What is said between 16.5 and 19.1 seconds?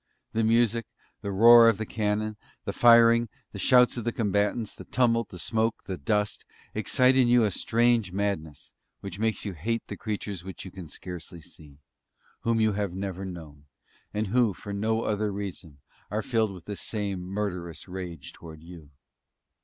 with the same murderous rage towards you!